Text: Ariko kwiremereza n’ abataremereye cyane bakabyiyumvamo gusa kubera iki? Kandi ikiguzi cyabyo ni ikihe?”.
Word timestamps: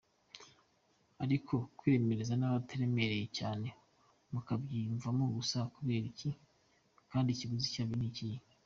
Ariko 1.23 1.53
kwiremereza 1.77 2.33
n’ 2.37 2.43
abataremereye 2.49 3.25
cyane 3.37 3.67
bakabyiyumvamo 4.33 5.23
gusa 5.37 5.57
kubera 5.75 6.05
iki? 6.11 6.29
Kandi 7.11 7.29
ikiguzi 7.31 7.73
cyabyo 7.75 7.95
ni 7.97 8.07
ikihe?”. 8.11 8.37